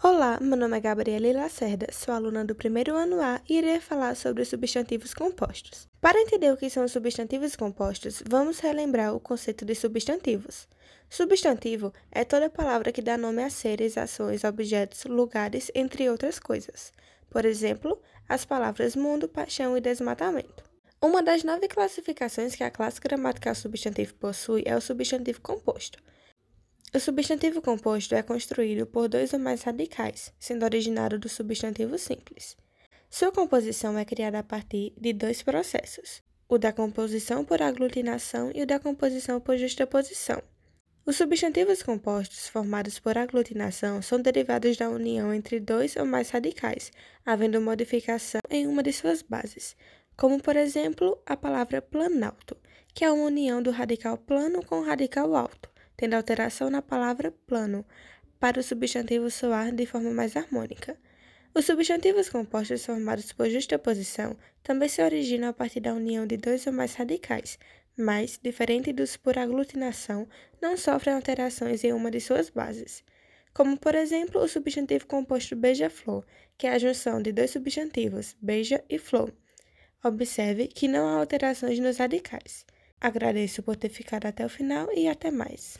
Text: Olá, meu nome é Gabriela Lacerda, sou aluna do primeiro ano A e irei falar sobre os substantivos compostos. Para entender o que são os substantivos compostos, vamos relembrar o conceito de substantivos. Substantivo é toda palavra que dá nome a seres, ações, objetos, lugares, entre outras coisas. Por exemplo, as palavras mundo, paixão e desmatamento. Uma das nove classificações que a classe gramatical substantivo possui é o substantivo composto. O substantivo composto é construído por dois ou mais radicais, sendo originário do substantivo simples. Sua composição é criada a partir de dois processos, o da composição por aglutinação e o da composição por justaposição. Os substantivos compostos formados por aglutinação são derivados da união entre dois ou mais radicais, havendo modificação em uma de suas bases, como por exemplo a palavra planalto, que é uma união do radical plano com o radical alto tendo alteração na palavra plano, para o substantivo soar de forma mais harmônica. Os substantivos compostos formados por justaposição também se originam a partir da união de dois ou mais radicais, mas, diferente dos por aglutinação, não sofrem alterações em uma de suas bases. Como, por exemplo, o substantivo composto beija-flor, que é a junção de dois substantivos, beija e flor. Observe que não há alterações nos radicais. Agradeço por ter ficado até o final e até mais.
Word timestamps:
Olá, 0.00 0.38
meu 0.40 0.56
nome 0.56 0.76
é 0.76 0.80
Gabriela 0.80 1.42
Lacerda, 1.42 1.88
sou 1.90 2.14
aluna 2.14 2.44
do 2.44 2.54
primeiro 2.54 2.94
ano 2.94 3.20
A 3.20 3.40
e 3.48 3.58
irei 3.58 3.80
falar 3.80 4.14
sobre 4.14 4.44
os 4.44 4.48
substantivos 4.48 5.12
compostos. 5.12 5.88
Para 6.00 6.20
entender 6.20 6.52
o 6.52 6.56
que 6.56 6.70
são 6.70 6.84
os 6.84 6.92
substantivos 6.92 7.56
compostos, 7.56 8.22
vamos 8.24 8.60
relembrar 8.60 9.12
o 9.12 9.18
conceito 9.18 9.64
de 9.64 9.74
substantivos. 9.74 10.68
Substantivo 11.10 11.92
é 12.12 12.24
toda 12.24 12.48
palavra 12.48 12.92
que 12.92 13.02
dá 13.02 13.16
nome 13.16 13.42
a 13.42 13.50
seres, 13.50 13.98
ações, 13.98 14.44
objetos, 14.44 15.04
lugares, 15.04 15.68
entre 15.74 16.08
outras 16.08 16.38
coisas. 16.38 16.92
Por 17.28 17.44
exemplo, 17.44 18.00
as 18.28 18.44
palavras 18.44 18.94
mundo, 18.94 19.28
paixão 19.28 19.76
e 19.76 19.80
desmatamento. 19.80 20.62
Uma 21.02 21.24
das 21.24 21.42
nove 21.42 21.66
classificações 21.66 22.54
que 22.54 22.62
a 22.62 22.70
classe 22.70 23.00
gramatical 23.00 23.52
substantivo 23.52 24.14
possui 24.14 24.62
é 24.64 24.76
o 24.76 24.80
substantivo 24.80 25.40
composto. 25.40 25.98
O 26.94 26.98
substantivo 26.98 27.60
composto 27.60 28.14
é 28.14 28.22
construído 28.22 28.86
por 28.86 29.08
dois 29.08 29.34
ou 29.34 29.38
mais 29.38 29.62
radicais, 29.62 30.32
sendo 30.38 30.64
originário 30.64 31.18
do 31.18 31.28
substantivo 31.28 31.98
simples. 31.98 32.56
Sua 33.10 33.30
composição 33.30 33.98
é 33.98 34.06
criada 34.06 34.38
a 34.38 34.42
partir 34.42 34.94
de 34.96 35.12
dois 35.12 35.42
processos, 35.42 36.22
o 36.48 36.56
da 36.56 36.72
composição 36.72 37.44
por 37.44 37.60
aglutinação 37.60 38.50
e 38.54 38.62
o 38.62 38.66
da 38.66 38.80
composição 38.80 39.38
por 39.38 39.58
justaposição. 39.58 40.42
Os 41.04 41.16
substantivos 41.16 41.82
compostos 41.82 42.48
formados 42.48 42.98
por 42.98 43.18
aglutinação 43.18 44.00
são 44.00 44.18
derivados 44.18 44.78
da 44.78 44.88
união 44.88 45.32
entre 45.34 45.60
dois 45.60 45.94
ou 45.94 46.06
mais 46.06 46.30
radicais, 46.30 46.90
havendo 47.24 47.60
modificação 47.60 48.40
em 48.48 48.66
uma 48.66 48.82
de 48.82 48.94
suas 48.94 49.20
bases, 49.20 49.76
como 50.16 50.40
por 50.42 50.56
exemplo 50.56 51.20
a 51.26 51.36
palavra 51.36 51.82
planalto, 51.82 52.56
que 52.94 53.04
é 53.04 53.12
uma 53.12 53.24
união 53.24 53.62
do 53.62 53.70
radical 53.70 54.16
plano 54.16 54.64
com 54.64 54.80
o 54.80 54.84
radical 54.84 55.36
alto 55.36 55.68
tendo 55.98 56.14
alteração 56.14 56.70
na 56.70 56.80
palavra 56.80 57.32
plano, 57.46 57.84
para 58.38 58.60
o 58.60 58.62
substantivo 58.62 59.28
soar 59.30 59.72
de 59.72 59.84
forma 59.84 60.10
mais 60.12 60.36
harmônica. 60.36 60.96
Os 61.52 61.64
substantivos 61.64 62.28
compostos 62.28 62.86
formados 62.86 63.32
por 63.32 63.50
justaposição 63.50 64.36
também 64.62 64.88
se 64.88 65.02
originam 65.02 65.48
a 65.48 65.52
partir 65.52 65.80
da 65.80 65.92
união 65.92 66.24
de 66.24 66.36
dois 66.36 66.64
ou 66.68 66.72
mais 66.72 66.94
radicais, 66.94 67.58
mas, 67.96 68.38
diferente 68.40 68.92
dos 68.92 69.16
por 69.16 69.36
aglutinação, 69.36 70.28
não 70.62 70.76
sofrem 70.76 71.14
alterações 71.14 71.82
em 71.82 71.92
uma 71.92 72.12
de 72.12 72.20
suas 72.20 72.48
bases. 72.48 73.02
Como, 73.52 73.76
por 73.76 73.96
exemplo, 73.96 74.40
o 74.40 74.46
substantivo 74.46 75.04
composto 75.06 75.56
beija-flor, 75.56 76.24
que 76.56 76.68
é 76.68 76.74
a 76.74 76.78
junção 76.78 77.20
de 77.20 77.32
dois 77.32 77.50
substantivos, 77.50 78.36
beija 78.40 78.84
e 78.88 78.98
flor. 78.98 79.34
Observe 80.04 80.68
que 80.68 80.86
não 80.86 81.08
há 81.08 81.18
alterações 81.18 81.80
nos 81.80 81.96
radicais. 81.96 82.64
Agradeço 83.00 83.62
por 83.62 83.76
ter 83.76 83.88
ficado 83.88 84.26
até 84.26 84.44
o 84.44 84.48
final 84.48 84.88
e 84.92 85.08
até 85.08 85.30
mais. 85.30 85.78